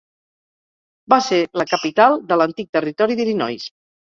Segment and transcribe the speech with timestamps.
[1.13, 3.71] Va ser la capital de l'antic Territori d'Illinois.